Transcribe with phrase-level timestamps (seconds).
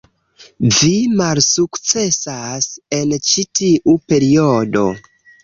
[0.77, 0.87] Vi
[1.19, 2.69] malsukcesas
[2.99, 4.85] en ĉi tiu periodo